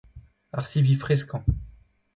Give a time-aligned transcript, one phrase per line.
[0.57, 1.43] Ar sivi freskañ.